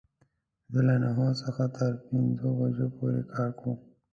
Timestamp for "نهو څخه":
1.03-1.63